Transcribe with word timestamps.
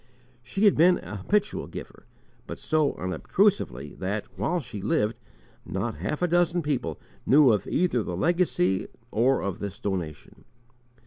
She 0.41 0.65
had 0.65 0.75
been 0.75 0.97
a 0.97 1.17
habitual 1.17 1.67
giver, 1.67 2.07
but 2.47 2.57
so 2.57 2.95
unobtrusively 2.95 3.93
that, 3.99 4.25
while 4.35 4.59
she 4.59 4.81
lived, 4.81 5.15
not 5.63 5.97
half 5.97 6.23
a 6.23 6.27
dozen 6.27 6.63
people 6.63 6.99
knew 7.27 7.51
of 7.51 7.67
either 7.67 8.01
the 8.01 8.17
legacy 8.17 8.87
or 9.11 9.43
of 9.43 9.59
this 9.59 9.77
donation. 9.77 10.43